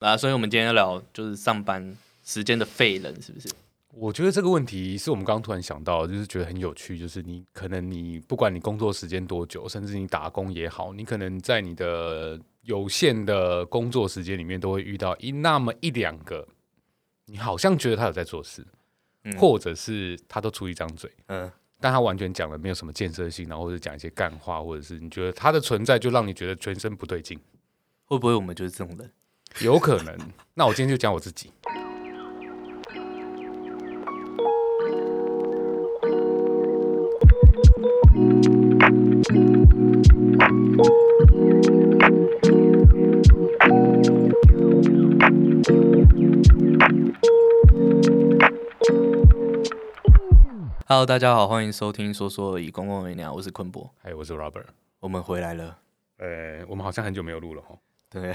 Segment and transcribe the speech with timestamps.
[0.00, 3.48] 啊，所以我们今天要聊就是上班时间的废人，是不是？
[3.92, 6.98] 我觉得这个问题是我们刚刚突然想到，就是觉得很有趣。
[6.98, 16.48] 就是你可能你不管你工作时间多久，甚至你打工也好，你可能在你的有限的工作时间里面，都会遇到一那么一两个，
[17.26, 18.66] 你好像觉得他有在做事，
[19.38, 27.38] 或者是他都出一张嘴，嗯，但他完全讲了没有什么建设性，然后或者讲一些干话，或者是你觉得他的存在就让你觉得全身不对劲，
[28.06, 29.10] 会不会我们就是这种人？
[29.58, 30.16] 有可能。
[30.54, 31.52] 那我今天就讲我自己。
[50.86, 54.64] Hello，大家好，欢迎收听《说说而已》，公共为鸟，我是坤博，还有我是 Robert，
[54.98, 55.78] 我们回来了。
[56.18, 57.76] 呃，我们好像很久没有录了哈。
[58.10, 58.34] 对，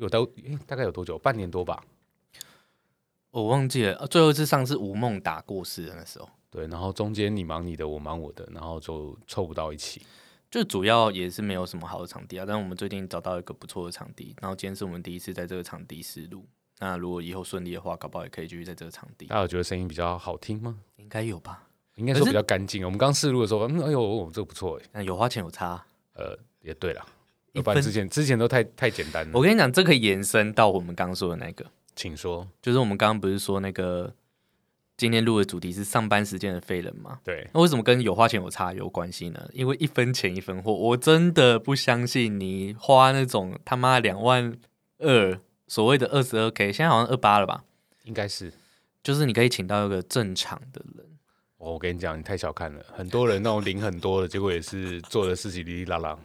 [0.00, 0.26] 有都
[0.66, 1.18] 大概有多久？
[1.18, 1.82] 半年多吧。
[3.30, 6.28] 我忘记了，最后一次上次吴梦打过世的那时候。
[6.50, 10.02] 对，然后中间你忙你的，我忙我的，然后就凑不到一起。
[10.50, 16.44] 就主要也是没有什么好的场地啊，但是我们最近找到一个不错的场地，然后今天是我们第一次在这个场地试录。
[16.80, 19.26] 那如果以后顺利的话，搞不好也可以继续在这个场地。
[19.26, 20.76] 大家有觉得声音比较好听吗？
[20.96, 22.84] 应该有吧，应该说比较干净。
[22.84, 24.88] 我们刚试录的时候，嗯，哎呦，这个不错哎。
[24.94, 27.06] 那有花钱有差，呃，也对了，
[27.52, 29.32] 一般之前之前都太太简单了。
[29.34, 34.14] 我跟你讲，这可以延伸到我们刚刚说的那个，请说，就是我们刚刚不是说那个。
[34.96, 37.20] 今天录的主题是上班时间的废人嘛？
[37.24, 39.48] 对，那为什么跟有花钱有差有关系呢？
[39.54, 44.54] 因为一分钱一分货，我真的不相信你花那种他妈两万
[44.98, 47.64] 二，所谓的二十二 k，现在好像二八了吧？
[48.04, 48.52] 应该是，
[49.02, 51.06] 就是你可以请到一个正常的人。
[51.56, 56.18] 我跟你讲，你太小看了，很多人那种领很多的结果也是做的事情哩哩啦啦，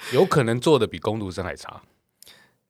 [0.12, 1.82] 有可能做的比工读生还差。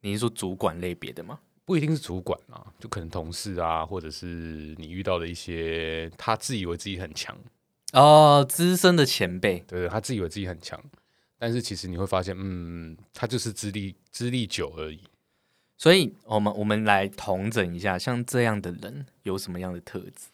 [0.01, 1.41] 你是说主管类别的吗？
[1.65, 7.37] 不一定是主管啊，就可能同事啊，或者是你遇到的一些他自以为自己很强
[7.93, 10.83] 哦，资深的前辈，对，他自以为自己很强，
[11.39, 15.01] 但是其实你会发现，嗯，他就是资历资历久而已。
[15.77, 20.29] 所以，我们我们来统整一下，像这样的人有什么样的特质？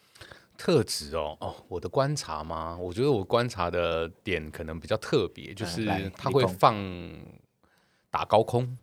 [0.57, 2.77] 特质哦，哦，我的观察吗？
[2.77, 5.85] 我觉得我观察的点可能比较特别，就是
[6.15, 6.75] 他会放
[8.09, 8.77] 打高空，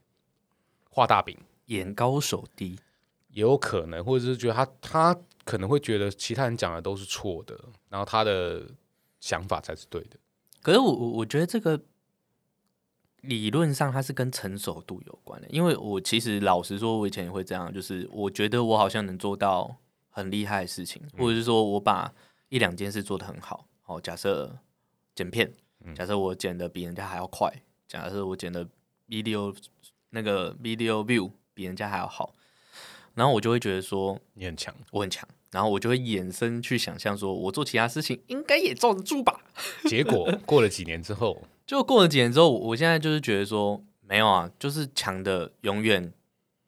[0.90, 1.36] 画大饼。
[1.66, 2.76] 眼高手低，
[3.30, 8.62] 也有可能，或者是觉得他他可能会觉得其他人讲的都是错的，然后他的
[9.20, 10.18] 想法才是对的。
[10.60, 11.80] 可是我我我觉得这个
[13.22, 19.74] 理论上它是跟成熟度有关的，因为我其实老实说，我以前也会这样，就是我觉得我好像能做到
[20.12, 22.14] 很厉害的事情，或者是说我把
[22.48, 23.66] 一两件事做得很好。
[23.86, 24.56] 哦，假设
[25.16, 25.52] 剪片，
[25.96, 27.52] 假设我剪的比人家还要快，
[27.88, 28.64] 假设我剪的
[29.08, 29.52] video
[30.10, 31.32] 那个 video view。
[31.54, 32.34] 比人家还要好，
[33.14, 39.38] 然后我就会觉得说你很强，我很强，然后我就会衍生去想象说，我做其他事情应该也罩得住吧。
[39.84, 46.10] 结果 过了几年之后，就过了几年之后，我现在就是觉得说，没有啊，就是强的永远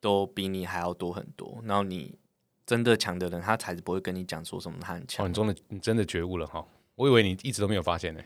[0.02, 1.62] 都比你还要多很多。
[1.64, 2.18] 然后你
[2.66, 5.24] 真的强的人，他才是不会跟你讲说什么他很强。
[5.24, 6.66] 哦，你真的你真的觉悟了哈，
[6.96, 8.22] 我以为你一直都没有发现呢。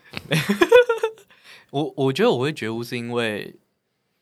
[1.70, 3.56] 我我觉得我会觉悟是因为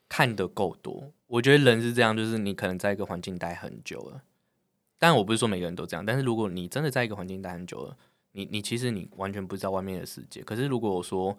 [0.08, 1.12] 看的够多。
[1.28, 4.22] 我觉得人是这样，就是你可能在一个环境待很久了，
[4.98, 6.06] 但我不是说每个人都这样。
[6.06, 7.96] 但是如果你真的在一个环境待很久了，
[8.32, 10.42] 你你其实你完全不知道外面的世界。
[10.42, 11.36] 可是如果我说，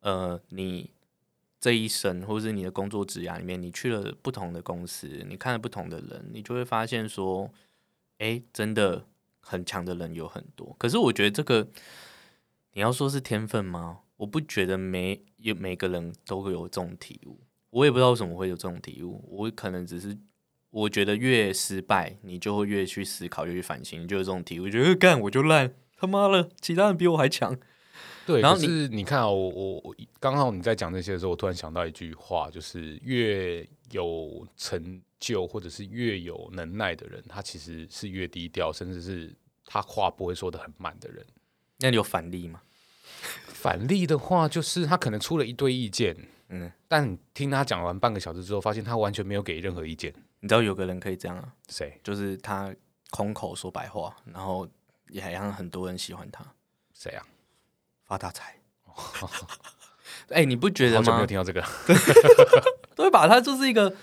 [0.00, 0.90] 呃，你
[1.60, 7.50] 这一生或者是你的工作职涯里面，你去了不同的公司，你看了不同的人，你就会发现说，
[8.20, 9.06] 哎，真的
[9.40, 10.76] 很强的人有很多。
[10.78, 11.68] 可是我觉得这个
[12.74, 14.00] 你要说是天分吗？
[14.18, 17.40] 我不觉得每有每个人都会有这种体悟。
[17.70, 20.18] 我也不知道为什么会有这种体悟，我可能只是
[20.68, 27.58] 我觉得越失败，你就会越去思考，越去反省，就有这种体悟，觉得干我就烂，他妈的，其他人比我还强。
[28.30, 39.34] 对，然后是你看啊，我我我刚好你在讲这些的时候，我突然想到一句话，就是越有成就或者是越有能耐的人，他其实是越低调，甚至是
[39.66, 41.26] 他话不会说的很满的人。
[41.78, 42.62] 那你有反例吗？
[43.48, 46.16] 反例的话，就是他可能出了一堆意见。
[46.48, 50.12] 嗯，但听他讲完半个小时之后，发现他完全没有给任何意见。
[50.40, 51.52] 你知道有个人可以这样啊？
[51.68, 52.00] 谁？
[52.02, 52.74] 就是他
[53.10, 54.68] 空口说白话，然后
[55.08, 56.44] 也还让很多人喜欢他。
[56.94, 57.26] 谁啊？
[58.10, 58.56] 发大财。
[60.30, 61.14] 哎，你不觉得吗？
[61.14, 61.64] 没有听到这个。
[62.96, 63.28] 对吧？
[63.30, 63.94] 他就是一个，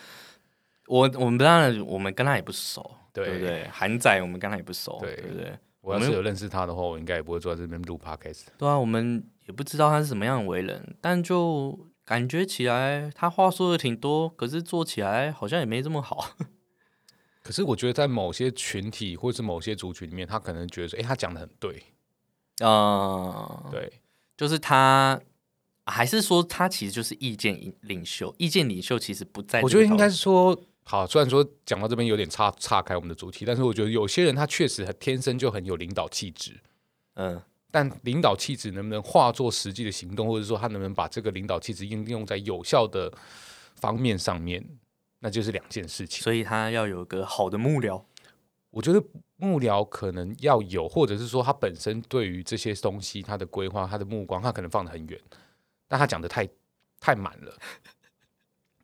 [0.88, 3.68] 我我们当然我们跟他也不熟，对不对？
[3.70, 5.54] 韩仔我们跟他也不熟，对不对？
[5.82, 8.46] 我要是有认识他的话，我应该也不会坐在这边录 podcast。
[8.58, 11.78] 对啊，我们也不知道他是什么样的为人，但就。
[12.08, 16.38] 感觉起来他话说的挺多，可是做起来好像也没这么好。
[17.44, 21.84] 可是我觉得在某些群体或是某些族群里面，他可能觉得说，哎、他讲的很对，
[22.60, 23.92] 呃，对，
[24.36, 25.20] 就是他，
[25.86, 28.34] 还是说他其实就是意见领袖？
[28.38, 29.62] 意见领袖其实不在。
[29.62, 36.60] 我觉得应该是说，好，虽然说讲到这边有点岔岔开我们的主题，但是我觉得有些人他确实很天生就很有领导气质，
[37.16, 43.12] 嗯但领导气质能不能化作实际的行动，或者说他能不能把这个领导气质应用在有效的
[43.76, 44.66] 方面上面，
[45.20, 46.24] 那就是两件事情。
[46.24, 48.02] 所以他要有个好的幕僚。
[48.72, 49.04] 我觉得
[49.38, 55.20] 幕僚可能要有，或者是说他本身对于这些东西他的规划、他的目光，他可能放得很远，
[55.88, 56.48] 但他讲的太
[57.00, 57.54] 太满了，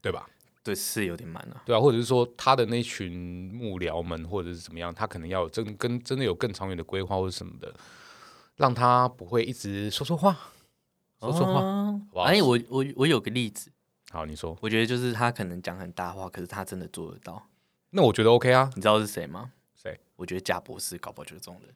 [0.01, 0.29] 对吧？
[0.63, 1.61] 对，是有点满了。
[1.65, 7.73] 对啊，或者是说他的那群幕僚们，或者是怎么样，他可能要有真跟真的有更长远的规划或者什么的，
[8.55, 10.37] 让他不会一直说说话，
[11.19, 11.59] 说说话。
[11.61, 13.71] 哦好不好哎，我我我有个例子，
[14.11, 17.45] 好，你说，我觉得就是他可能讲很大话，可是他真的做得到。
[17.89, 18.71] 那我觉得 OK 啊。
[18.75, 19.51] 你知道是谁吗？
[20.23, 20.23] 谁？
[20.23, 21.69] 我觉得贾博士搞不好就是这种人，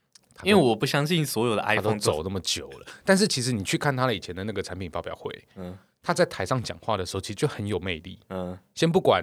[0.43, 8.17] 因为我不相信所有的 iPhone 走那么久了，但是其实你去看他的以前的那个产品发表会，嗯他在台上讲话的时候，其实就很有魅力。
[8.29, 9.21] 嗯先不管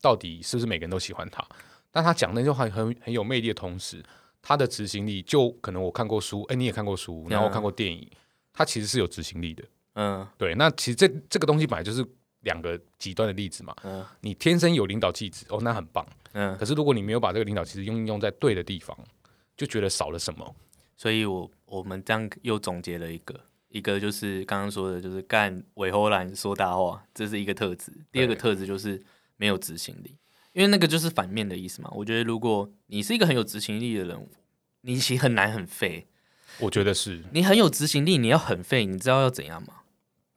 [0.00, 1.44] 到底是不是每个人都喜欢他，
[1.90, 4.00] 但他讲那句话很很有魅力的同时，
[4.40, 8.08] 他的执行力就可能我看过书，哎、你也看过书，然后我看过电影，
[8.52, 9.64] 他其实是有执行力的。
[9.94, 12.06] 嗯对，那其实这这个东西本来就是
[12.42, 13.74] 两个极端的例子嘛。
[13.82, 16.06] 嗯你天生有领导气质，哦，那很棒。
[16.40, 18.96] 嗯，可是如果你没有把这个领导其实用用在对的地方，
[19.56, 20.54] 就觉得少了什么。
[20.96, 23.40] 所以我我们这样又总结了一个，
[23.70, 29.02] 一个就是刚刚说的，就是干尾后兰说大话，这是一个特质；第二个特质就是
[29.36, 30.16] 没有执行力，
[30.52, 31.90] 因为那个就是反面的意思嘛。
[31.92, 34.28] 我觉得如果你是一个很有执行力的人，
[34.82, 36.06] 你其实很难很废。
[36.60, 39.74] 我觉得是你很有执行力，你要很废，你知道要怎样吗？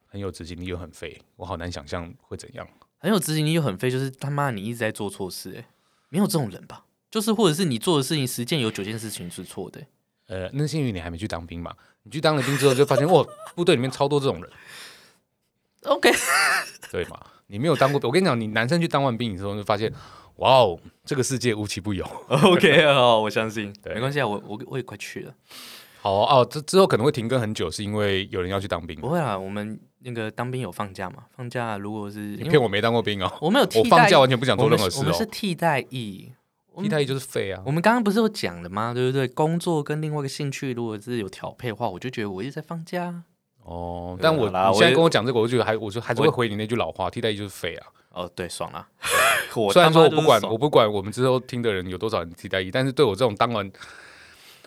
[0.07, 2.67] 很有执行力又很废，我好难想象会怎样。
[2.97, 5.65] 很有执行力又很废，就是他妈你一直在做错事、欸，
[6.11, 6.85] 没有这种人吧？
[7.09, 9.81] 就是或者是你做的事情十件有九件事情是错的
[10.27, 11.75] 欸、呃，那是因为你还没去当兵嘛？
[12.03, 13.25] 你去当了兵之后，就发现哇，
[13.55, 14.49] 部队里面超多这种人
[15.83, 16.09] ，OK，
[16.91, 17.19] 对嘛？
[17.47, 19.91] 你没有当过兵，我跟你讲，你男生去当完兵之后，就发现
[20.37, 22.05] 哇哦，这个世界无奇不有。
[22.29, 25.33] OK 哦，我相信，对没关系啊，我我我也快去了。
[25.99, 29.09] 好哦，这之后可能会停更很久，是因为有人要去当兵不。
[29.09, 31.23] 会啊，我们那个当兵有放假嘛？
[31.35, 35.27] 放假如果是你骗我没当过兵哦，我没有替我代，放假完全不想做我们任何事是我们是哦。
[35.31, 36.31] 替代役。
[36.81, 37.71] 替代役就是废啊我。
[37.71, 38.93] 们刚刚不是有讲了吗？
[38.93, 39.27] 对不对？
[39.27, 43.23] 工作跟另外一个兴趣，如果是有调配的话，我就觉得我一直在放假。
[43.63, 47.87] 哦，但我你现在跟我讲这个，我就觉得还我就还是会回你那句老话，替代役就是废啊。
[48.13, 48.87] 哦，对，爽了。
[49.55, 53.69] 我 虽然说我不管我不管我们之后听的人有多少人替代役，但是对我这种当完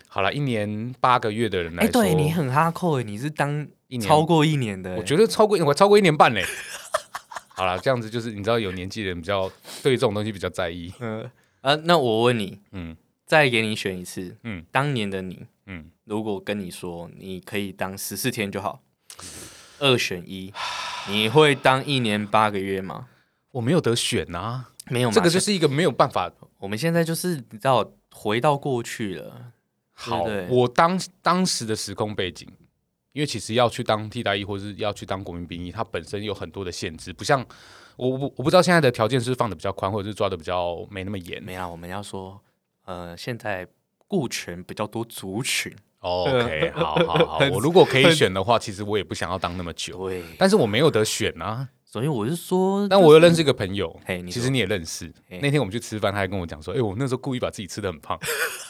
[0.07, 6.45] 好了一年八个月的人来说哎，说，对你很哈扣哎，你是当一年超过一年的欸，我觉得超过我超过一年半嘞。
[7.57, 9.49] 好了，这样子就是你知道有年纪的人比较
[9.83, 10.93] 对这种东西比较在意。
[10.99, 18.83] 嗯啊，那我问你，嗯再给你选一次，嗯当年的你，嗯，如果跟你说你可以当十四天就好，
[19.79, 20.53] 二选一，
[21.09, 23.07] 你会当一年八个月吗？
[23.53, 26.33] 我没有得选啊，没有，这个就是一个没有办法。
[26.59, 29.53] 我们现在就是你知道回到过去了，
[29.93, 32.49] 好对，我当当时的时空背景，
[33.15, 37.43] 因为其实要去当替代役或是要去当国民兵役，它本身有很多的限制，不像
[37.97, 41.41] 我我我不知道现在的条件是放的比较宽，或者是抓的比较没那么严。
[41.43, 42.41] 没啊，我们要说，
[42.85, 43.67] 呃，现在
[44.09, 51.69] 顾全比较多族群，哦 OK，好好好，我如果可以选的话，其实我也不想要当那么久，对，但是我没有得选啊。
[51.85, 55.15] 所以我是说，但我又认识一个朋友，嘿其实你也认识。
[55.41, 58.19] 那天我们去吃饭，他还跟我讲说：“哎、我那时候故意把自己吃的很胖。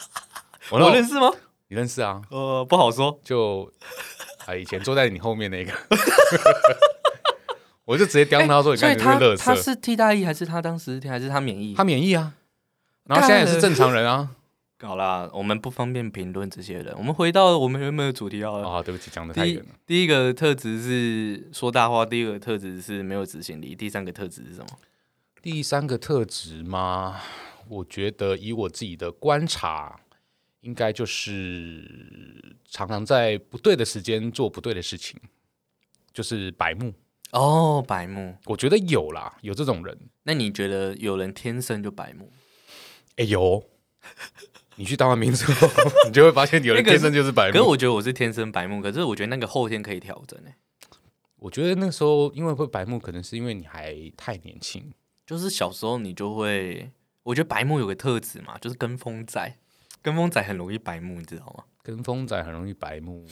[0.69, 1.31] 我认识吗？
[1.67, 2.21] 你认识啊？
[2.29, 3.67] 呃，不好说，就
[4.45, 5.71] 啊，以前坐在你后面那个，
[7.85, 9.43] 我就直接刁他说：“你所以他看你这个乐色。
[9.43, 11.73] 他是替代役还是他当十四天还是他免疫？
[11.73, 12.33] 他免疫啊，
[13.05, 14.29] 然后现在也是正常人啊。
[14.83, 16.93] 好啦，我们不方便评论这些人。
[16.95, 18.69] 我们回到我们原本的主题好了。
[18.69, 19.69] 啊，对不起，讲的太第一远了。
[19.87, 24.67] 第一个特质是说大话，第二个特质是没有执行力，第三个特质是什么？
[25.41, 27.19] 第三个特质吗？
[27.67, 29.99] 我觉得以我自己的观察，
[30.65, 35.15] 应该就是常常在不对的时间做不对的事情，
[36.11, 36.93] 就是白目。
[37.31, 38.35] 哦，白目。
[38.45, 39.97] 我觉得有啦，有这种人。
[40.23, 42.31] 那你觉得有人天生就白目？
[43.17, 43.63] 哎、有。
[44.77, 45.67] 你去当完兵之后，
[46.07, 47.63] 你就会发现有人天生就是白目可是。
[47.63, 50.55] 我觉得我是天生白目，可是我觉得那个后天可以调整诶、欸
[51.37, 54.91] 我觉得那时候因为会白目，可能是因为你还太年轻。
[55.27, 56.89] 就是小时候你就会，
[57.21, 59.55] 我觉得白目有个特质嘛，就是跟风仔，
[60.05, 61.63] 跟风仔很容易白目，你知道吗？
[61.81, 63.25] 跟风仔很容易白目，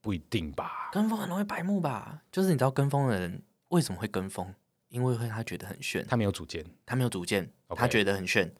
[0.00, 0.88] 不一定吧？
[0.90, 2.22] 跟风很容易白目吧？
[2.32, 4.54] 就是你知道跟风的人为什么会跟风？
[4.88, 8.50] 因为会他觉得很炫，他没有主见，他没有主见他觉得很炫，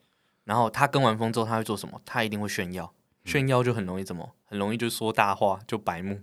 [0.45, 1.99] 然后他跟完风之后，他会做什么？
[2.05, 2.93] 他一定会炫耀，
[3.25, 4.35] 炫耀就很容易怎么？
[4.45, 6.21] 很容易就说大话，就白目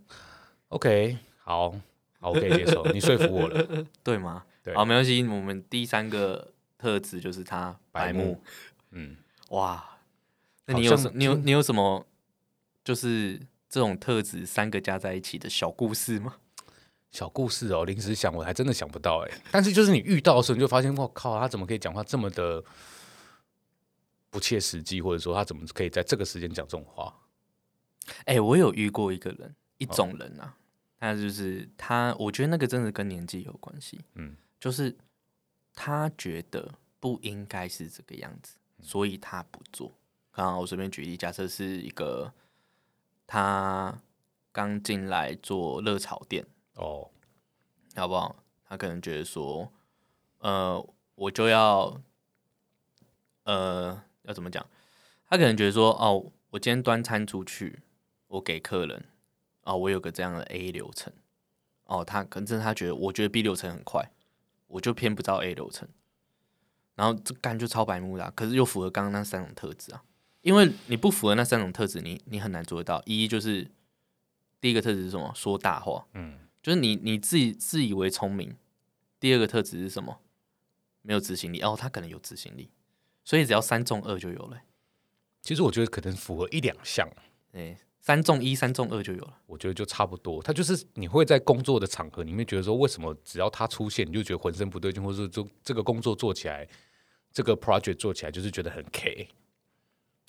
[0.68, 1.72] ，OK，好，
[2.20, 3.84] 好，我可以接受， 你说服我了。
[4.04, 4.46] 对吗？
[4.62, 5.24] 对好，没关系。
[5.24, 8.20] 我们第三个特质就是他白目。
[8.20, 8.42] 白目
[8.92, 9.18] 嗯，
[9.50, 9.93] 哇，
[10.65, 12.05] 那你有什你有你有什么
[12.84, 13.39] 就是
[13.70, 16.38] 这种特质三个加在一起的小故事吗？
[17.12, 19.41] 小故事哦，临时想我还真的想不到哎。
[19.51, 22.63] 但是就是你遇到的时候，你就发现，我靠，他怎么可以讲话这么的
[24.32, 27.13] 不切实际，或者说他怎么可以在这个时间讲这种话？
[28.25, 30.58] 哎、我有遇过一个人，一哦种人啊，
[31.00, 34.98] 他就是他，我觉得那个真的跟年纪有关系，嗯，就是
[35.75, 39.91] 他觉得不应该是这个样子，嗯所以他不做。
[40.34, 42.34] 刚刚我随便举例，假设是一个
[43.28, 44.02] 他
[44.52, 47.12] 刚进来做热炒店，哦，
[47.96, 48.36] 好不好？
[48.68, 49.72] 他可能觉得说，
[50.40, 52.02] 呃，我就要，
[53.44, 54.66] 呃，要怎么讲？
[55.30, 57.84] 他可能觉得说，哦，我今天端餐出去，
[58.28, 59.06] 我给客人，
[59.62, 61.13] 哦，我有个这样的 A 流程，
[61.86, 64.12] 哦，他可能真的他觉得，我觉得 B 流程很快，
[64.66, 65.88] 我就偏不知道 A 流程，
[66.96, 70.04] 然后这干就超白目啦啊、可是又符合刚刚那三种特质啊，
[70.44, 73.02] 因为你不符合那三种特质，你你很难做得到。
[73.06, 73.68] 一就是
[74.62, 75.34] 第一个特质是什么？
[75.36, 78.56] 说大话，嗯，就是你你自己自以为聪明。
[79.20, 80.20] 第二个特质是什么？
[81.02, 81.62] 没有执行力。
[81.62, 82.70] 哦，他可能有执行力，
[83.24, 84.62] 所以只要三中二就有了、
[85.42, 87.08] 其实我觉得可能符合一两项，
[87.54, 89.40] 哎、三中一、三中二就有了。
[89.46, 90.44] 我觉得就差不多。
[90.44, 96.68] 他就是你会在工作的场合里面觉得说，为什么只要他出现，你就觉得浑身不对劲，或者说就这个工作做起来，
[97.32, 99.30] 这个 project 做起来就是觉得很 K。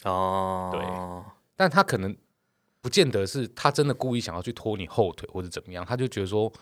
[0.05, 0.83] 哦，对
[1.57, 2.17] 但他可能
[2.81, 6.53] 不见得是他真的故意想要去拖你后腿或者怎么样，他就觉得说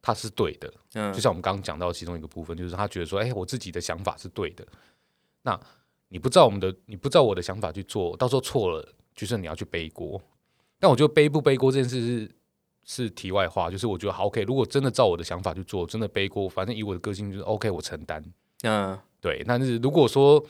[0.00, 0.72] 他是对的。
[0.94, 4.66] 嗯就像我们刚刚讲到其中一个部分，就是他觉得说，哎、我自己的想法是对的。
[5.42, 5.58] 那
[6.08, 10.20] 你不照我们的，你不照我的想法去做，到时候错了，就是你要去背锅。
[10.78, 12.30] 但我觉得背不背锅这件事是
[12.84, 18.24] 是题外话，就是我觉得好 OK，如果真的照我的想法去做，真的背锅，反正以我的个性就是 OK，我承担。
[18.62, 20.44] 嗯对，但是如果说，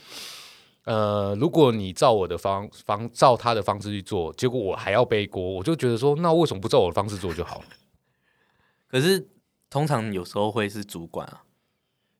[0.85, 7.67] 呃，如果你照我的方方照他的方式去做，结果我还要背锅，我就觉得说，那为什么不照我的方式做就好了？
[8.91, 9.29] 可是
[9.71, 11.43] 通常有时候会是主管啊，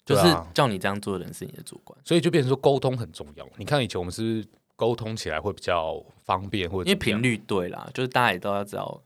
[0.07, 0.23] 就是
[0.55, 3.47] 叫你这样做的人是你的主管，所以就变成说沟通很重要。
[3.57, 9.03] 你看以前我们是沟通起来会比较方便，或者因为频率对啦，就是大家也都要知道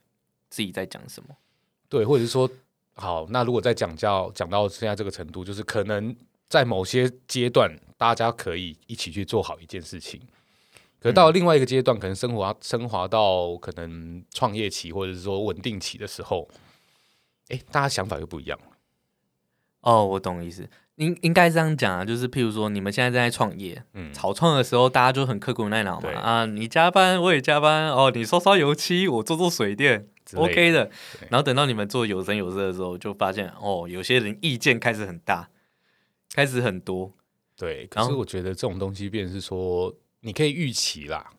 [0.49, 1.31] 自己在讲什么。
[1.89, 2.49] 对，或者是说，
[2.95, 6.15] 好，那如果再讲到讲到现在这个程度，就是可能
[6.49, 10.21] 在某些阶段，大家可以一起去做好一件事情。
[10.99, 16.49] 可到了另外一个阶段，可能升华升华到可能创业期或者是说稳定期的时候，
[17.49, 18.77] 哎，大家想法又不一样了。
[19.83, 20.69] 哦，我懂意思。
[20.97, 30.91] 应应该这样讲啊，就是譬如说，你们现在正在创业，嗯，草创的时候，大家就很刻苦耐劳嘛啊，你加班我也加班，哦，你刷刷油漆，我做做水电的，OK 的。
[31.29, 35.51] 然后等到你们做有声有色的时候，就发现哦，有些人意见开始很大，
[36.33, 37.13] 开始很多，
[37.57, 41.33] 对，可是我觉得这种东西，变成是说，你可以预期啦，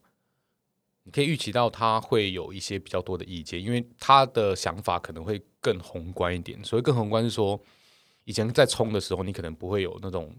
[1.03, 6.63] 你可以预期到他会有一些比较多的意见，因为他的想法可能会更宏观一点。
[6.63, 7.59] 所以更宏观是说，
[8.23, 10.35] 以前在冲的时候，你可能不会有那种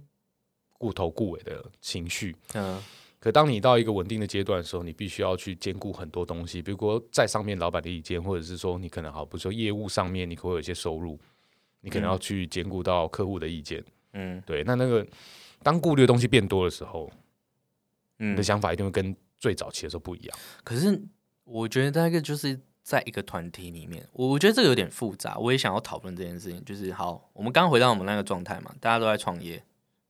[0.77, 2.83] 顾头顾尾的情绪，嗯。
[3.21, 11.19] 可当你到一个稳定的阶段的时候，你必须要去兼顾很多东西，比如说在上面老板的意见，或者是说你可能好，比如说业务上面你可能会有一些收入，
[11.81, 13.81] 你可能要去兼顾到客户的意见。
[13.81, 13.85] 嗯
[14.47, 15.07] 对，那那个
[15.63, 17.11] 当顾虑的东西变多的时候，
[18.17, 18.43] 你嗯的。
[18.43, 20.39] 想法一定会跟最早期的时候不一样。
[20.65, 21.01] 可是
[21.45, 26.65] 我觉得那个就是在一个团体里面，我我觉得这个有点复杂，我也想要讨论这件事情。
[26.65, 29.63] 就是好，我们刚回到我们那个状态嘛，大家都在创业。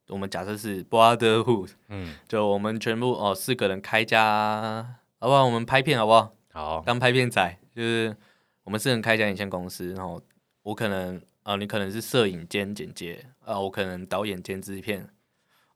[0.09, 5.45] 我们假设是 brotherhood，嗯， 就我们全部哦四个人开一家，好不好？
[5.45, 6.33] 我们拍片好不好？
[6.51, 8.17] 好，当拍片仔，就是
[8.65, 10.19] 我们四人开一家影线公司，然后
[10.63, 15.09] 我可能啊、呃你可能是摄影兼剪接，啊，我可能导演兼制片，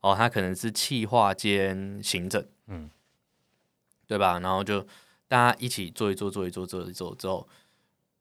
[0.02, 2.90] 哦，他可能是企划兼行政，嗯，
[4.06, 4.38] 对吧？
[4.40, 4.86] 然后就
[5.26, 7.48] 大家一起做一做，做一做，做一做之后，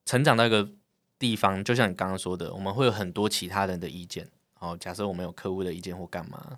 [0.06, 0.70] 成长到一个
[1.20, 4.30] 地方，就像你刚刚说的，我们会有很多其他人的意见。
[4.60, 6.58] 哦，假设我们有客户的意见或干嘛，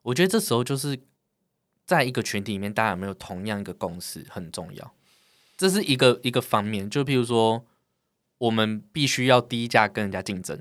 [0.00, 0.98] 我觉得这时候就是
[1.84, 4.94] 在一个群体里面，大家有没有同样一个共识很重要。
[5.58, 7.66] 这是一个一个方面，就譬如说，
[8.42, 10.60] 我们必须要低价跟人家竞争，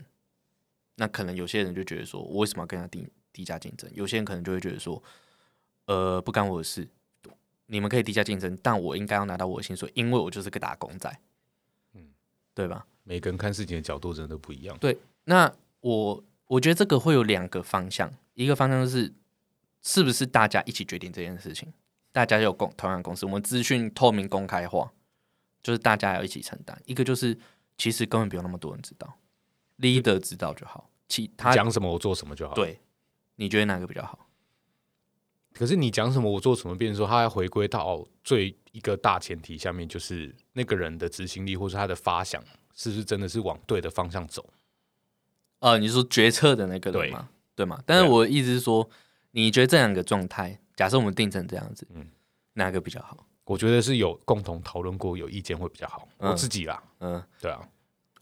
[0.97, 3.89] 那可能有些人就觉得说，我为什么要跟人家低低价竞争？
[3.95, 5.01] 有些人可能就会觉得说，
[5.85, 6.87] 呃，不干我的事，
[7.65, 11.09] 你们可以低价竞争，但我应该要拿到我的薪水，因为我就是个打工仔，
[11.95, 12.09] 嗯
[12.53, 12.85] 对吧？
[13.03, 14.77] 每个人看事情的角度真的不一样。
[14.77, 19.11] 对那我我觉得这个会有两个方向，一个方向就是
[19.81, 21.73] 是不是大家一起决定这件事情？
[22.11, 24.91] 大家有共同样的公司，我们资讯透明公开化，
[25.63, 26.79] 就是大家要一起承担。
[26.85, 27.35] 一个就是
[27.77, 29.17] 其实根本不用那么多人知道
[29.79, 30.89] ，leader 知道就好。
[31.07, 32.79] 其他讲什么我做什么就好。，对，
[33.35, 34.27] 你觉得哪个比较好？
[35.53, 42.41] 可是你讲什么我做什么，变成说他要回归到最一个大前提下面，就是那个人的执行力或是他的发想
[42.73, 44.49] 是不是真的是往对的方向走？
[45.59, 47.29] 呃，你说决策的那个对人吗？
[47.53, 47.83] 对吗？
[47.85, 48.89] 但是我的意思是说，
[49.31, 52.09] 你觉得这两个状态，假设我们定成这样子，嗯
[52.53, 53.27] 哪个比较好？
[53.43, 56.07] 我觉得是有共同讨论过，有意见会比较好。
[56.19, 57.67] 嗯我自己啦，嗯，对啊，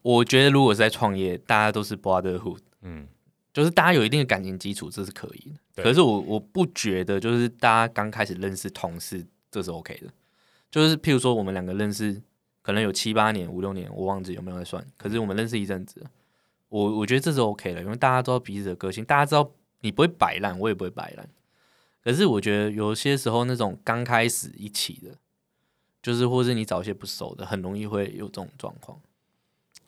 [0.01, 3.07] 我觉得如果是在创业，大家都是 brotherhood，嗯，
[3.53, 5.83] 就是大家有一定的感情基础，这是可以的。
[5.83, 10.07] 可是我我不觉得，就是大家刚开始认识同事，这是 OK 的。
[10.71, 12.21] 就是譬如说，我们两个认识
[12.61, 14.85] 可能有七八年、五六年，我忘记有没有在算。
[14.97, 16.05] 可是我们认识一阵子，
[16.69, 21.27] 我我觉得这是 OK 的，因为大家知道彼此的个性，大家知道你不会摆烂，我也不会摆烂。
[22.03, 25.17] 可是我觉得有些时候那种刚开始一起的，
[26.01, 28.99] 就是或是你找一些不熟的，很容易会有这种状况。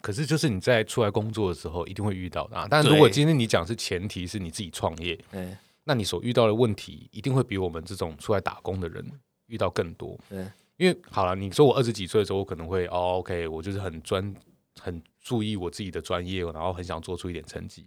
[0.01, 2.67] 可是就是你在出来工作的时候一定会遇到的、啊。
[2.69, 9.05] 但如果今天你讲是前提是你自己创业，嗯，那你所遇到的问题一定会比我们这种出来打工的人
[9.45, 10.19] 遇到更多。
[10.27, 10.45] 对，
[10.77, 14.33] 因为好了，你说我二十几岁的时候，我可能会哦，OK，我就是很专、
[14.79, 17.85] 很注意我自己的专业，然后很想做出一点成绩。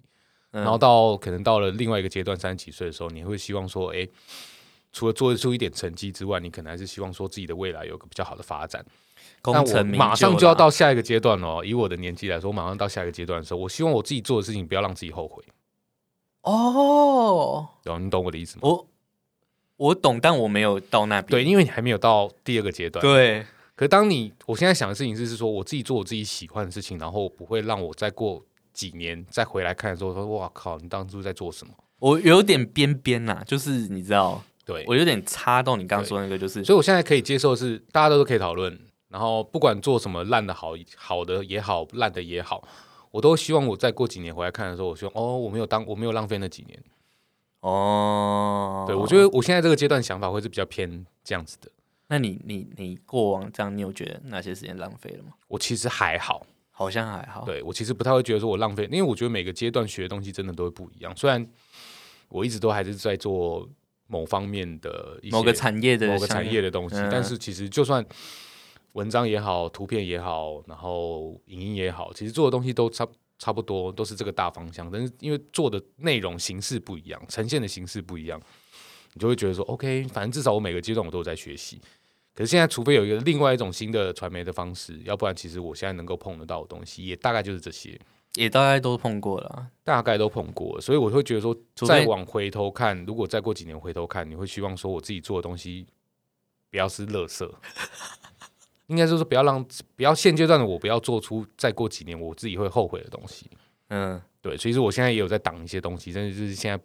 [0.53, 4.07] 嗯然后到可能到了另外一个阶段，三十几岁的时候，你会希望说，哎，
[4.95, 8.83] 除了做出一点成绩之外，你可能还是希望说自己的未来有个比较好的发展。
[9.43, 11.63] 但我功成名马上就要到下一个阶段哦。
[11.65, 15.43] 以我的年纪来说，我马上到下一个阶段的时候，我希望我自己做的事情不要让自己后悔。
[16.43, 18.61] 哦，然后你懂我的意思吗？
[18.63, 18.87] 我
[19.77, 21.43] 我懂，但我没有到那边。
[21.43, 23.03] 对，因为你还没有到第二个阶段。
[23.03, 31.75] 对，可当你我现在想的事情是，是说我自己做我自己喜欢的事情，然后不会让我再过几年再回来看的时候说，哇靠，你当初在做什么？
[31.99, 38.79] 我有点边边呐，就是你知道，对，我有点插到你刚刚说那个，就是所以我现在可以接受的是大家都可以讨论，
[39.09, 42.67] 然后不管做什么烂的好好的也好，烂的也好，
[43.11, 46.83] 我都希望我再过几年回来看的时候，我希望哦，我没有当我没有浪费那几年。
[47.61, 51.71] 哦，对我觉得我现在这个阶段想法会是比较偏这样子的。
[52.09, 55.31] 那你你你过往这样，你有觉得哪些时间浪费了吗？
[55.49, 61.17] 我其实还好，好像还好，对我其实不太会觉得说我浪费，因为我觉得每个阶段学的东西真的都会不一样。
[61.17, 61.47] 虽然
[62.29, 63.67] 我一直都还是在做
[64.07, 68.05] 某方面的一些某个产业的某个产业的东西，嗯但是其实就算
[68.93, 73.07] 文章也好，图片也好，然后影音也好，其实做的东西都差
[73.39, 74.91] 差不多，都是这个大方向。
[74.91, 78.41] 但是因为做的内容形式不一样，呈现的形式不一样，
[79.15, 81.81] 你就会觉得说，OK，反正至少我每个阶段我都有在学习。
[82.35, 87.97] 可是现在，除非有一个另外一种新的传媒的方式，要不然其实我现在能够碰得到的东西，也大概就是这些，
[88.35, 89.71] 也大概都碰过了啊。
[89.83, 90.81] 大概都碰过了。
[90.81, 95.87] 所以我会觉得说，再往回头看，如果再过几年回头看，你会希望说我自己做的东西
[96.71, 97.51] 不要是垃圾，
[98.89, 103.51] 应该就是不要让不要现阶段的我不要做出再过几年我自己会后悔的东西。
[103.89, 106.83] 嗯，对，所以说我现在也有在挡一些东西，但是就是现在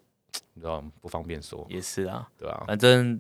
[0.54, 2.30] 你知道吗不方便说，也是啊。
[2.38, 3.20] 对啊、反正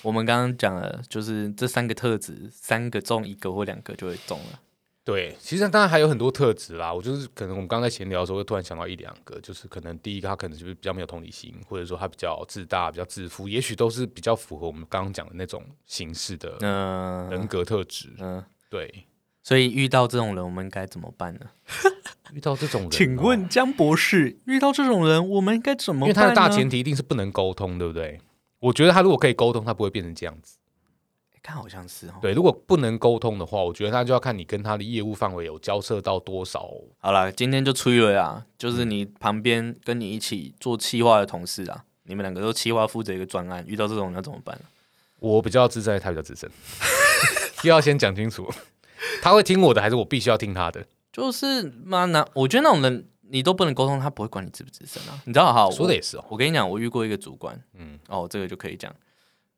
[0.00, 4.60] 我们刚刚讲了，就是这三个特质，三个中一个或两个就会中了。
[5.04, 6.92] 对，其实当然还有很多特质啦。
[6.94, 18.10] 我就是可能我们刚才闲聊的时候，会突然想到一两个，就是可能第一个他可能就是比较没有同理心，或者说他比较自大、比较自负，也许都是比较符合我们刚刚讲的那种形式的嗯人格特质。
[18.20, 19.04] 嗯，对，
[19.42, 21.40] 所以遇到这种人，我们该怎么办呢？
[22.32, 26.14] 遇到这种人哦，请问江博士，遇到这种人，我们该怎么因为？
[26.14, 28.20] 他的大前提一定是不能沟通，对不对？
[28.60, 30.58] 我觉得他如果可以沟通，他不会变成这样子。
[31.42, 32.14] 看好像是哦。
[32.22, 36.70] 对，如果不能沟通的话，我觉得那就要看你跟他的业务范围有交涉到多少。
[36.98, 44.58] 好了，今天就吹了呀，就是你旁边跟你一起做企划的同事啊，你们两个都企划负责一个专案，遇到这种人要怎么办？
[45.18, 46.50] 我比较自在，他比较自身，
[47.64, 48.48] 又 要先讲清楚，
[49.22, 50.84] 他会听我的，还是我必须要听他的？
[51.12, 55.20] 就是妈那，我觉得那种人你都不能沟通，他不会管你资不资深啊。
[55.26, 58.92] 你知道哈，我说的也是哦，我跟你讲，我遇过一个主管，嗯，哦，这个就可以讲，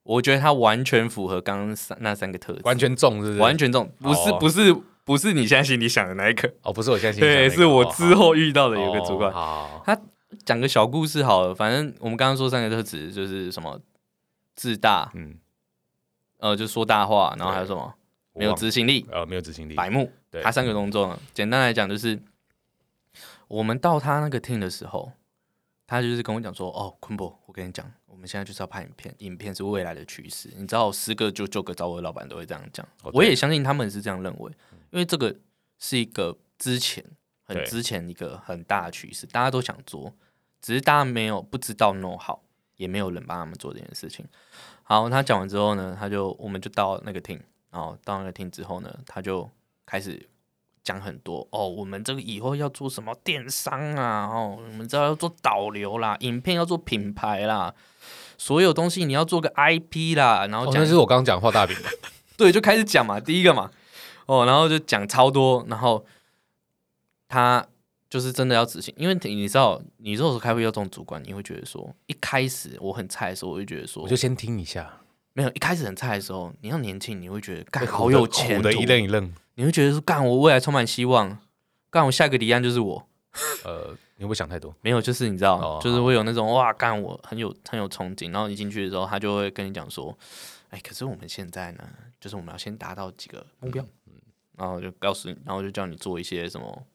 [0.05, 3.41] 我觉得他完全符合刚刚三那三个特质，完全中，是不是？
[3.41, 4.39] 完全中，不是哦。
[4.39, 9.99] 不是不是你现在心里想的那一个，哦，不是我现在心里想对，那个是我哦之后遇到的有个主管哦，他，
[10.45, 13.81] 讲个小故事好了，反正我们刚刚说三个特质就是什么
[14.55, 15.39] 自大，嗯，
[16.39, 17.95] 呃，就说大话，然后还有什么
[18.35, 22.21] 没有执行力、呃没有执行力，白目，对他三个动作，简单来讲就是，
[23.49, 25.13] 我们到他那个 team 的时候，
[25.87, 34.51] 他就是跟我讲说，哦，坤博，我跟你讲，我们现在就是要拍影片，影片是未来的趋势，你知道，十个就九个找我的老板都会这样讲，我也相信他们是这样认为，
[34.91, 35.37] 因为这个
[35.79, 37.05] 是一个之前
[37.45, 40.11] 很之前一个很大的趋势，大家都想做，
[40.63, 42.39] 只是大家没有不知道 know how，
[42.77, 44.27] 也没有人帮他们做这件事情。
[44.83, 47.39] 好，他讲完之后呢，他就我们就到那个厅，
[47.71, 49.51] 然后到那个厅之后呢，他就
[49.85, 50.27] 开始
[50.85, 57.75] 讲很多哦，我们这个以后要做什么电商啊，哦，我们知道要做导流啦，影片要做品牌啦，
[58.37, 61.89] 所有东西你要做个 IP 啦，然后哦，讲那是我刚刚讲画大饼的，
[62.37, 63.71] 对，就开始讲嘛，第一个嘛，
[64.27, 66.05] 哦，然后就讲超多，然后
[67.29, 67.67] 他
[68.11, 75.01] 就是真的要执行，因为你知道，你如果说开会要这种主管，你会觉得说，一开始我很菜的时候，我就觉得说我，就先听一下，
[75.35, 79.33] 没有，一开始很菜的时候，你要年轻，你会觉得干好有前途的一愣一愣。
[79.57, 81.39] 你会觉得说干我未来充满希望，
[81.91, 83.07] 干我下个离岸就是我，
[83.65, 84.75] 呃，你会不会想太多？
[84.83, 90.17] 没有，就是你知道，哦就是会有那种哇干我很有很有憧憬，然后你进去的时候，他就会跟你讲说，
[90.71, 91.85] 哎，可是我们现在呢，
[92.21, 93.85] 就是我们要先达到几个目标，
[94.57, 96.87] 然后就告诉你，然后就叫你做一些什么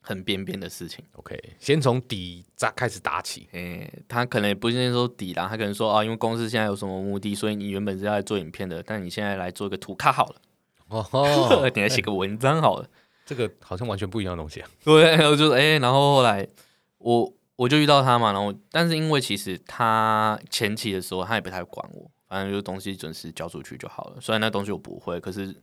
[0.00, 1.04] 很边边的事情。
[1.12, 3.48] OK，先从底扎开始打起。
[3.52, 10.40] 诶、他可能也不是说底啦，他可能说啊，因为公司现在有什么目的，所以你原本是要来做影片的，但你现在来做一个图卡好了，
[10.88, 12.88] 哦， 你来写个文章好了。
[13.26, 14.68] 这个好像完全不一样的东西啊。
[14.82, 16.48] 对，我就哎、然后后来
[16.96, 24.16] 我我就遇到他嘛，然后但是因为其实他前期的时候他也不太管我，反正就是东西准时交出去就好了。
[24.18, 25.54] 虽然那东西我不会，可是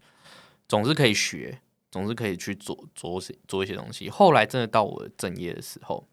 [0.68, 1.60] 总是可以学，
[1.96, 4.10] 总是可以去做做些做一些东西。
[4.10, 6.06] 后来真的到我的正业的时候，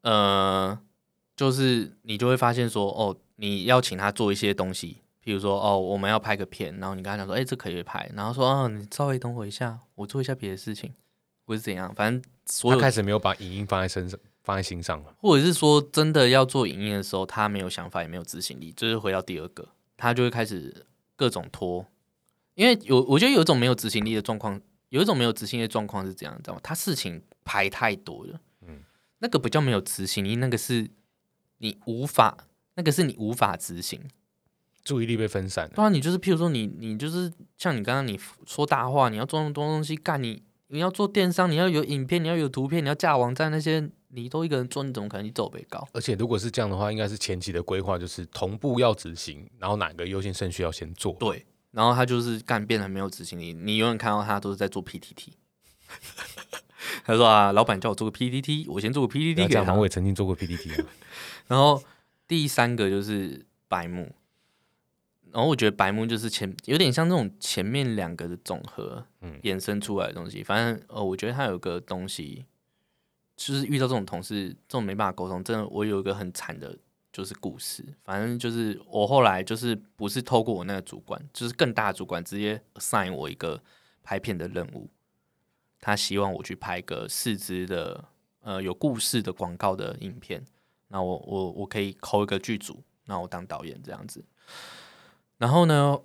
[0.00, 0.76] 呃，
[1.36, 10.92] 就是你就会发现说，哦，你要请他做一些东西，譬如说，哦，我们要拍个片，然后你跟他讲说，哎、这可以拍，然后说，哦，你稍微等我一下，我做一下别的事情，
[11.46, 15.14] 或是怎样，反正所有他开始没有把影音放在身上，放在心上了。
[15.20, 21.86] 或者是说真的要做影音的时候，他没有想法，也没有执行力，就是回到第二个，他就会开始各种拖。
[22.56, 26.60] 因为有，我觉得有一种没有执行力的状况，有一种没有执行力的状况是这样，你知道吗？
[26.62, 28.80] 他事情排太多了，嗯，
[29.18, 30.90] 那个不叫没有执行力，那个是
[31.58, 34.00] 你无法，那个是你无法执行。
[34.82, 35.72] 注意力被分散了。
[35.74, 45.86] 对啊，你就是譬如说你，你就是像你刚刚你说大话，你要做那么多东西干，你你要做电商，你要有影片，你要有图片，你要架网站那些，你都一个人做，你怎么可能去走北高？
[45.92, 51.14] 而且如果是这样的话，应该是前期的规划就是同步要执行，然后哪个优先顺序要先做。
[51.18, 51.44] 对，
[51.76, 55.34] 然后他就是干变得没有执行力，你永远看到他都是在做 PPT。
[57.04, 59.78] 他说啊，老板叫我做个 PPT，我先做个 PPT 给他这样，。
[59.78, 60.86] 我也曾经做过 PPT 啊。
[61.48, 61.84] 然后
[62.26, 64.10] 第三个就是白木，
[65.30, 70.42] 然后我觉得白木就是前有点像这种前面两个的总和，嗯衍生出来的东西。
[70.42, 72.46] 反正呃，我觉得他有个东西，
[73.36, 76.78] 就是遇到这种同事，这种没办法沟通，真的我有一个很惨的。
[77.16, 83.58] 就是故事，反正就是我后来就是不是透过我那个主管，就是更大的主管直接 assign 我一个
[84.02, 84.90] 拍片的任务，
[85.80, 88.04] 他希望我去拍一个四支的
[88.42, 90.44] 呃有故事的广告的影片，
[90.88, 94.22] 那我我我可以扣一个剧组，那我当导演这样子。
[95.38, 95.98] 然后呢，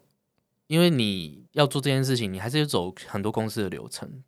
[0.68, 4.24] 因为你要做这件事情，你还是要走很多公司的流程。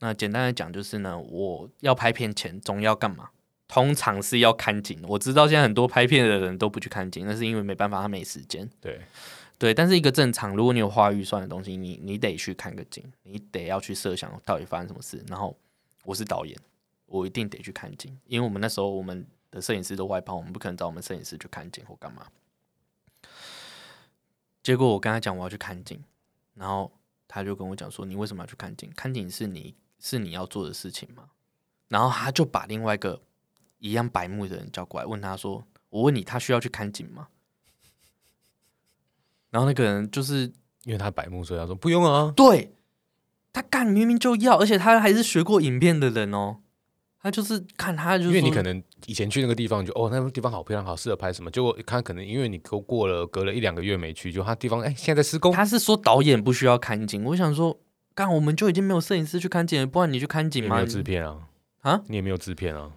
[0.00, 3.30] 那简单的讲就是呢，我要拍片前总要干嘛？
[3.66, 5.00] 通常是要看景。
[5.08, 8.68] 我知道现在很多拍片的人都不去看景，那是因为没办法，他没时间。
[8.80, 9.00] 对，
[9.58, 15.24] 对，但是一个正常，如果你有花预算的东西，你你得去看个景，你得要去设想到底发生什么事。
[15.28, 15.56] 然后
[16.04, 16.56] 我是导演，
[17.06, 22.26] 我一定得去看景，因为我们那时候我们的摄影师都外包，我们不可能找我们摄影师去看景或干嘛。
[24.62, 26.02] 结果我跟他讲我要去看景，
[26.54, 26.90] 然后
[27.28, 28.90] 他就跟我讲说：“你为什么要去看景？
[28.96, 31.28] 看景是你是你要做的事情吗？”
[31.88, 33.20] 然后他就把另外一个
[33.84, 37.28] 一样白目的人叫过来，问他说：“我问你，他需要去看景吗？”
[39.50, 40.50] 然后那个人就是
[40.84, 42.32] 因为他白目，所以他说不用啊。
[42.34, 42.72] 对
[43.52, 46.56] 他干明明就要，而且他还是学过影片的人哦。
[47.20, 51.50] 他就是看他就是因为你可能以前去那个地方，你就哦，那个地方好漂亮，好适合拍什么。
[51.50, 57.78] 结果他可能因为你都过了隔了一两个月没去，就他地方哎、现在在施工，他是说导演不需要看景，我想说
[58.14, 60.86] 干我们就已经没有摄影师去看景了，不然你去看景吗没有？
[60.86, 61.48] 制片啊，
[61.80, 62.90] 啊，你也没有制片啊。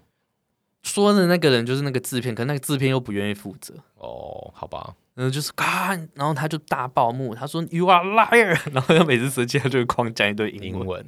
[0.87, 3.73] 说的那个人就是那个制片，可那个制片又不愿意负责。
[3.95, 11.05] 哦，好吧，然后就是看，然后他就大爆幕，他说 “You are liar”， 然后他每次生气他就会狂讲一堆英文，英文。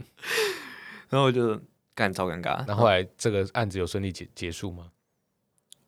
[1.10, 1.60] 然后我就
[1.96, 2.64] 干超尴尬。
[2.68, 4.88] 那后来这个案子有顺利结结束吗？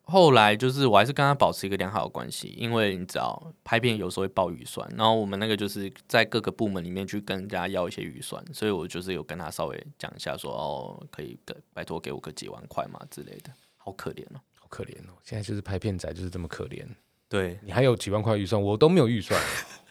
[0.04, 13.50] 后来就是我还是跟他保持一个良好的关系，因为你知道拍片有时候会报预算，然后我们那个就是在各个部门里面去跟人家要一些预算，所以我就是有跟他稍微讲一下说哦，可以给拜托给我个几万块嘛之类的，
[13.82, 14.40] 好可怜哦。
[14.54, 16.86] 好可怜哦，现在就是拍片仔就是这么可怜。
[17.28, 19.40] 对，你还有几万块预算，我都没有预算，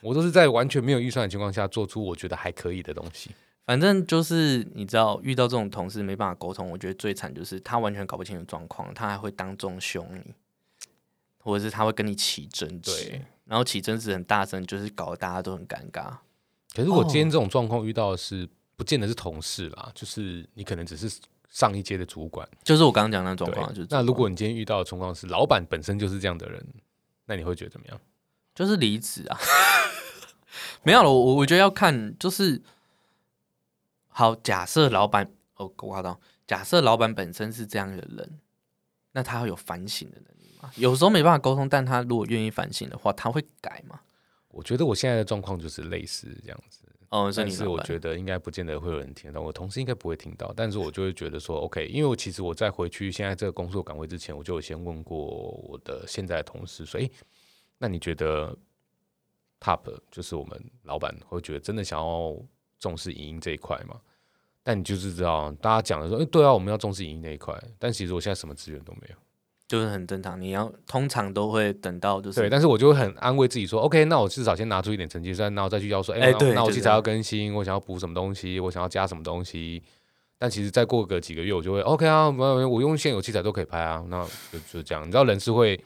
[0.02, 3.32] 我都是在完全没有预算的情况下做出我觉得还可以的东西。
[3.66, 10.34] 反正就是你知道，遇到这种同事没办法沟通，我觉得最惨就是他完全搞不清楚状况，他还会当众凶你，
[11.40, 16.18] 或者是他会跟你起争执对，然后起争执很大声，就是搞得大家都很尴尬。
[16.76, 21.20] 可是我今天这种状况遇到的是，不见得是同事啦，就是你可能只是
[21.52, 22.48] 上一阶的主管。
[22.64, 26.66] 就是我刚刚讲的那种状况，就是那如果你今天遇到的状况是老板本身就是这样的人，
[27.26, 28.02] 那你会觉得怎么样？
[28.56, 29.38] 就是离职啊，
[30.84, 31.10] 没有了。
[31.12, 32.60] 我我觉得要看，就是
[34.08, 34.36] 好。
[34.36, 38.40] 假设老板哦，我挂到假设老板本身是这样的人，
[39.12, 40.72] 那他会有反省的能力吗？
[40.76, 44.02] 有时候没办法沟通，但他如果愿意反省的话，他会改吗？
[44.50, 46.81] 我觉得我现在的状况就是类似这样子，
[47.12, 57.12] 哦，是但是我觉得应该不见得会有人听到，我同事应该不会听到，但是我就会觉得说，OK，因为我其实我在回去现在这个工作岗位之前，我就有先问过我的现在的同事所以，
[57.78, 58.58] 那你觉得
[59.60, 62.36] Top 就是我们老板会觉得真的想要
[62.80, 64.00] 重视影音这一块吗？
[64.64, 69.16] 但你就是知道，大家讲的说，诶，对啊，我们要重视影音那一块，但其实我现在什么资源都没有。
[69.72, 70.40] 就是很正常。
[70.42, 79.82] 你要通常都会等到就是对，但是我就会很安慰自己说，OK，那我至少先拿出一点成绩单，然后再去要说，哎、哎那那我器材要更新，我想要补什么东西，我想要加什么东西。
[80.38, 85.08] 但其实再过个几个月，我就会 OK 啊，我我用现有器材都可以拍啊，那就就这样。
[85.08, 85.82] 你知道人是会，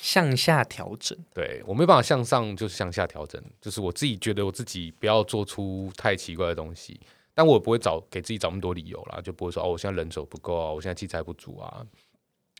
[0.00, 1.18] 向下调整。
[1.34, 6.98] 对我没办法向上就是向下调整，就是我自己觉得我自己不要做出太奇怪的东西，
[7.34, 11.84] 但我也不会找给自己找那么多理由啦，就不会说哦，我现在人手不够啊，我现在器材不足啊，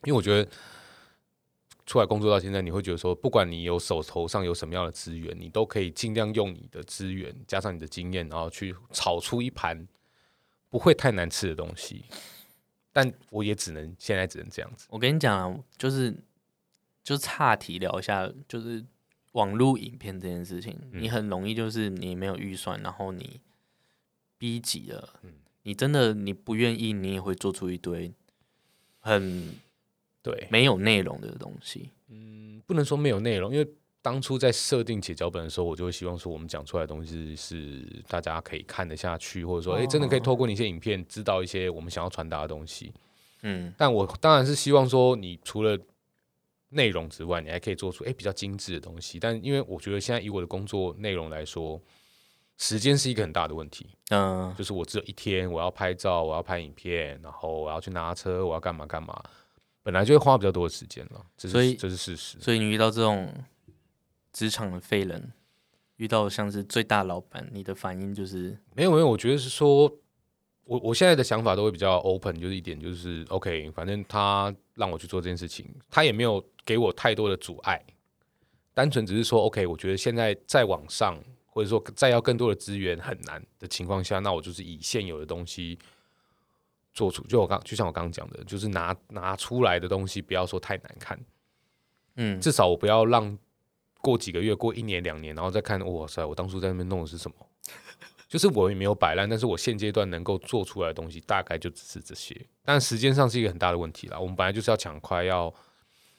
[0.05, 0.51] 因为我觉得
[1.87, 9.87] 出来工作到现在，你会觉得说，不管你有手头上有什么样的资源，你都可以尽量用你的资源加上你的经验，然后去炒出一盘
[10.71, 12.05] 不会太难吃的东西。
[12.93, 14.87] 但我也只能现在只能这样子。
[14.91, 16.15] 我跟你讲啊，就是
[17.03, 18.85] 就岔题聊一下，就是
[19.33, 23.41] 网络影片这件事情，嗯你很容易就是你没有预算，然后你
[24.37, 28.13] 逼急了，嗯你真的你不愿意，你也会做出一堆
[28.99, 29.55] 很
[30.23, 31.91] 对，没有内容的东西。
[32.09, 33.69] 嗯不能说没有内容，因为
[34.01, 42.93] 当初在设定写脚本的时候，我就会希望说，我们讲出来的东西是大家可以看得下去，或者说，哎、真的可以透过你一些影片知道一些我们想要传达的东西。
[43.43, 45.79] 嗯，但我当然是希望说，你除了
[46.71, 49.21] 内容之外，你还可以做出诶比较精致的东西。
[49.21, 51.81] 但因为我觉得现在以我的工作内容来说，
[52.57, 53.87] 时间是一个很大的问题。
[54.11, 59.23] 嗯、就是我只有一天，我要拍照，我要拍影片，然后我要去拿车，我要干嘛干嘛，
[59.83, 61.25] 本来就会花比较多的时间了。
[61.37, 62.39] 这所以是这是事实。
[62.41, 63.33] 所以你遇到这种
[64.33, 65.33] 职场的废人，
[65.97, 69.93] 遇到像是最大老板，你的反应就是没有没有，我觉得是说，
[70.65, 77.85] 我我现在的想法都会比较 open，就是一点就是 OK，反正他让我去做这件事情，他也没有给我太多的阻碍，
[78.73, 85.79] 单纯只是说 OK，我觉得现在再往上，或者说再要更多的资源很难的情况下，那我就是以现有的东西
[86.93, 91.19] 做出，就我刚就像我刚刚讲的，就是拿拿出来的东西不要说太难看，
[92.17, 93.39] 嗯，至少我不要让
[94.01, 97.37] 过几个月、过一年、两年，然后再看，哇塞，我当初在那边弄的是什么？
[98.29, 104.19] 就是我也没有摆烂，但是我现阶段能够做出来的东西大概就只是这些，但时间上是一个很大的问题啦。
[104.19, 105.53] 我们本来就是要抢快，要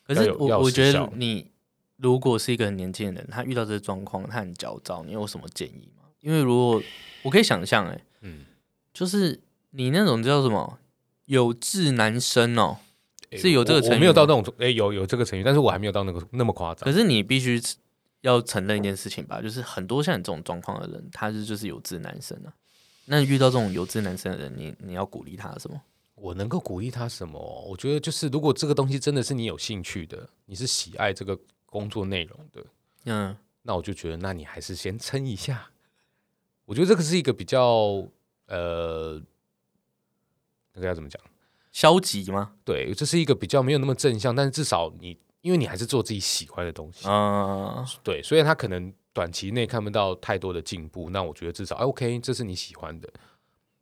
[0.06, 1.52] 可是我我觉得你
[1.98, 6.04] 如果是一个很年轻的人，他遇到这个状况，他很焦躁，你有什么建议吗？
[6.20, 6.82] 因为如果
[7.24, 8.46] 我可以想象，哎，嗯，
[8.94, 9.42] 就是
[9.76, 10.80] 你那种叫什么
[11.26, 12.78] 有志男生哦，
[13.30, 16.92] 诶是有这个成语吗没有到那种，哎、有有这个成语，但是我还没有到那个那么夸张可。
[16.92, 17.62] 是你必须
[18.22, 22.54] 要承认一件事情吧，就是很多像你这种状况的人，他是就是有志男生啊。
[23.06, 25.82] 那遇到这种有志男生的人，你你要鼓励他什么？
[26.16, 27.40] 我能够鼓励他什么？
[27.68, 32.64] 我觉得就是，如果这个东西真的是你有兴趣的，你是喜爱这个工作内容的，
[33.06, 35.70] 嗯，那我就觉得，那你还是先撑一下。
[36.66, 38.08] 我觉得这个是一个比较
[38.46, 39.22] 呃，
[40.74, 41.22] 那个要怎么讲？
[41.72, 42.54] 消极吗？
[42.64, 53.10] 对，这是一个比较没有那么正向，但是至少你，因为你还是做自己喜欢的东西，嗯，对，所以他可能短期内看不到太多的进步，那我觉得至少、哎 OK，这是你喜欢的。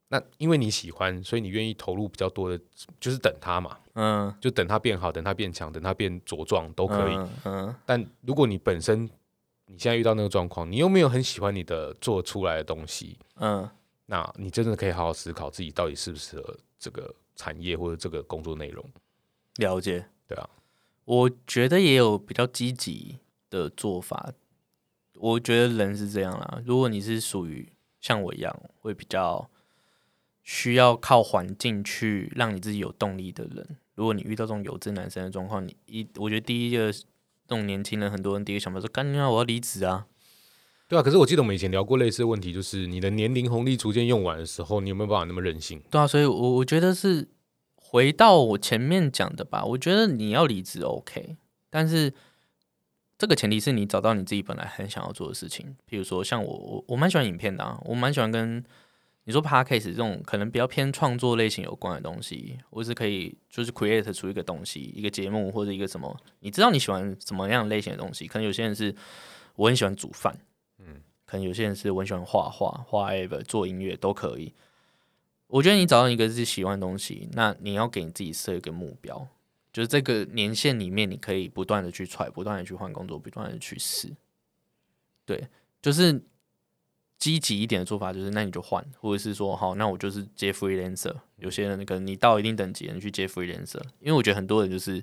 [0.07, 2.59] 那因为你喜欢，所以你愿意投入比较多的，
[2.99, 7.15] 就是等他嘛，嗯，就等他变好，等他变强，等他变茁壮都可以。
[7.15, 9.09] 嗯嗯但如果你本身
[9.67, 13.69] 你现在遇到那个状况，你又没有很喜欢你的做出来的东西，嗯，
[14.05, 18.83] 那你真的可以好好思考自己到底适不适合这个产业或者这个工作内容。
[19.57, 20.07] 了解。
[20.27, 20.49] 对啊，
[21.05, 24.33] 我觉得也有比较积极的做法。
[25.15, 29.47] 我觉得人是这样啦，如果你是属于像我一样会比较
[30.41, 37.05] 需要靠环境去让你自己有动力的人，如果你遇到这种有志男生的状况，你一我觉得第一个这
[37.47, 40.07] 种年轻人，很多人第一个想法说：干啊，我要离职啊！
[40.91, 45.81] 对啊，可是我记得我们以前聊过类似的问题，就是你的年龄红利逐渐用完的时候，你有没有办法那么任性？
[45.89, 47.29] 对啊，所以我我觉得是
[47.75, 49.63] 回到我前面讲的吧。
[49.63, 51.37] 我觉得你要离职 OK，
[51.69, 52.13] 但是
[53.17, 55.77] 这个前提是你找到你自己本来很想要做的事情。
[55.85, 58.61] 比如说像我，我我蛮喜欢影片的、啊，我蛮喜欢跟
[59.23, 68.27] 你说 podcast 这种可能比较偏创作类型有关的东西，我是可以就是 create 出一个东西，一个节目或者一个什么，你知道你喜欢什么样类型的东西？
[68.27, 68.93] 可能有些人是
[69.55, 70.37] 我很喜欢煮饭，
[71.31, 74.53] 可能有些人是我很喜欢画画、画 ever 做音乐都可以。
[75.47, 79.25] 我觉得你找到一个自己喜欢的东西，那你要给你自己设一个目标，
[79.71, 84.13] 就是这个年限里面，你可以不断的去踹，不断的去换工作，不断的去试。
[85.25, 85.47] 对，
[85.81, 86.21] 就是
[87.17, 91.15] 积极一点的做法，就是那你就换，或者是说，好，那我就是接 freelancer。
[91.37, 95.01] 有些人可能你到一定等级，你去接 freelancer，因为我觉得很多人就是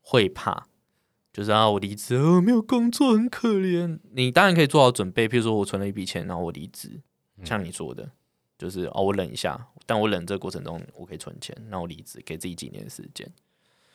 [0.00, 0.66] 会怕，
[1.38, 4.00] 就是啊，我离职，哦，没有工作，很可怜。
[4.10, 7.00] 你当然可以做好准备，譬如说我存了一笔钱，然后我离职，
[7.44, 8.10] 像你说的。
[8.58, 13.24] 就是哦，我忍一下，但我忍这个过程中，我可以存钱，那我离职，给自己几年的时间。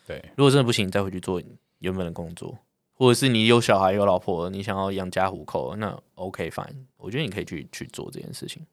[0.06, 1.38] 对，如果真的不行，你再回去做
[1.80, 2.56] 原本的工作，
[2.94, 8.64] 或者是你有小孩有老婆，你想要养家糊口，那 OK fine，我觉得你可以去去做这件事情。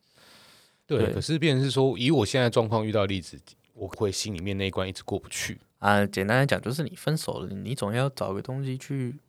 [0.87, 3.37] 对，对可是变成是说，以我现在状况遇到例子，
[3.73, 5.59] 我会心里面那一关一直过不去。
[5.81, 9.19] 啊，简单来讲，就是你分手了，你总要找个东西去，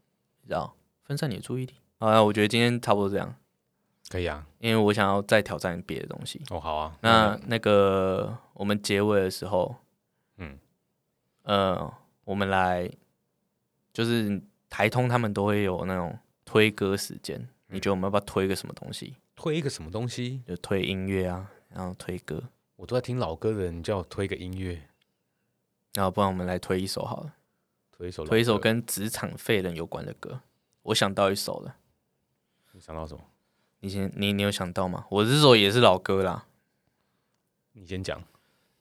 [0.42, 1.74] 你知道，分散你的注意力。
[1.96, 3.34] 啊，我觉得今天差不多这样，
[4.10, 6.42] 可以啊，因为我想要再挑战别的东西。
[6.50, 9.74] 哦，好啊，那那个我们结尾的时候，
[10.36, 10.58] 嗯，
[11.44, 11.90] 呃，
[12.24, 12.90] 我们来
[13.94, 19.16] 就是台通他们都会有那种推歌时间，你觉得我们要不要推个什么东西？
[19.34, 20.42] 推一个什么东西？
[20.46, 22.42] 就推音乐啊，然后推歌，
[22.76, 24.82] 我都在听老歌的人，你叫我推个音乐，
[25.94, 27.34] 然后不然我们来推一首好了，
[27.90, 30.40] 推一首推一首跟职场废人有关的歌。
[30.82, 31.76] 我想到一首了，
[32.72, 33.22] 你想到什么？
[33.80, 35.06] 你先你你有想到吗？
[35.10, 36.46] 我这首也是老歌啦，
[37.72, 38.22] 你先讲，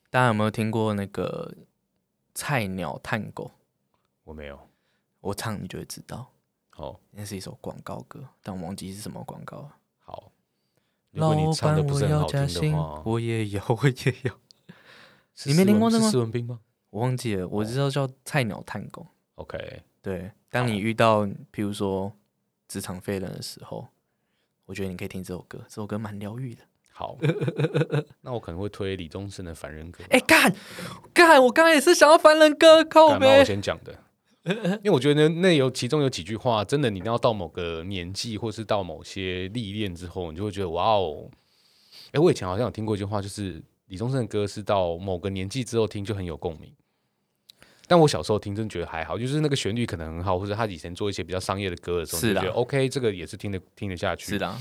[0.09, 1.53] 大家有没有听过那个
[2.33, 3.51] 菜鸟探狗？
[4.23, 4.67] 我没有。
[5.19, 6.31] 我唱你就会知道，
[6.71, 9.75] 好，那是一首广告歌，但我忘记是什么广告了。
[9.99, 10.31] 好。
[11.11, 14.39] 如果你唱的不是很好听的话，我也有，我也有，
[15.35, 16.09] 是你没听过这吗
[16.91, 19.05] 我忘记了，我知道叫菜鸟探工。
[19.35, 22.11] ？OK，对，当你遇到譬如说
[22.67, 23.87] 职场废人的时候，
[24.65, 26.61] 我觉得你可以听这首歌，这首歌蛮疗愈的。
[26.91, 27.17] 好。
[28.21, 30.03] 那我可能会推李宗盛的《凡人歌》。
[30.11, 30.53] 哎、干
[31.13, 33.45] 干，我刚才也是想要凡人歌，靠干嘛我呗。
[33.45, 33.97] 先讲的，
[34.43, 41.31] 因为我觉得那有其中有几句话，真的你要到某个年纪，或是到某些历练之后，你就会觉得哇哦。
[42.11, 46.69] 哎，我以前好像有听过一句话，就是李宗盛的歌是到某个年纪之后听就很有共鸣。
[47.87, 54.27] 但我小时候听真觉得还好，就是那个旋律可能很好，或者他以前做一些比较商业的歌的时候，就觉得 OK，这个也是听得听得下去。
[54.27, 54.57] 是的，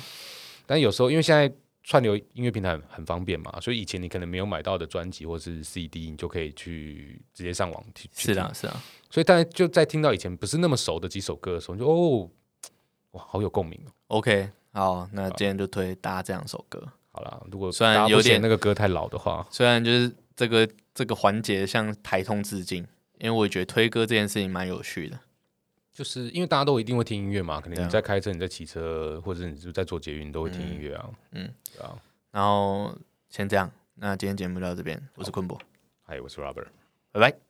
[0.67, 1.53] 但有时候因为现在
[1.83, 8.77] 串流音乐平台很很方便嘛，所以以前你可能没有买到的专辑或是 CD，你就可以去直接上网听是的，是的。
[9.09, 12.31] 所以，但就在听到以前不是那么熟的几首歌的时候，你就哦，
[13.13, 13.91] 哇，好有共鸣哦。
[14.09, 16.87] OK，好，那今天就推大家这两首歌。
[17.13, 22.87] 好啦，如果虽然有点嫌那个歌太老的话，虽然就是这个这个环节向台通致敬，
[23.21, 25.21] 因为我也觉得推歌这件事情蛮有趣的。
[25.93, 31.11] 就是因为大家都一定会听音乐嘛，可能你在开车、你在骑车，或者你就在做捷运，都会听音乐啊。
[31.33, 32.01] 嗯，对啊。
[32.31, 32.97] 然后
[33.29, 35.61] 先这样，那今天节目就到这边，我是坤博，
[36.03, 36.69] 嗨，我是 Robert。
[37.13, 37.50] 拜拜。